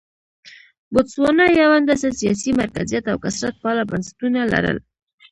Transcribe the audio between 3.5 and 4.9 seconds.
پاله بنسټونه لرل.